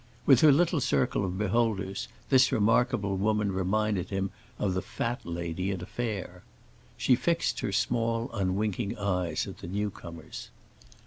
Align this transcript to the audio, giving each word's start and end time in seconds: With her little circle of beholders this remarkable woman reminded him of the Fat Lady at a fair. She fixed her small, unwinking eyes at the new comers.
With 0.25 0.41
her 0.41 0.51
little 0.51 0.81
circle 0.81 1.23
of 1.23 1.37
beholders 1.37 2.07
this 2.29 2.51
remarkable 2.51 3.17
woman 3.17 3.51
reminded 3.51 4.09
him 4.09 4.31
of 4.57 4.73
the 4.73 4.81
Fat 4.81 5.21
Lady 5.25 5.69
at 5.69 5.83
a 5.83 5.85
fair. 5.85 6.41
She 6.97 7.13
fixed 7.15 7.59
her 7.59 7.71
small, 7.71 8.27
unwinking 8.33 8.97
eyes 8.97 9.45
at 9.45 9.59
the 9.59 9.67
new 9.67 9.91
comers. 9.91 10.49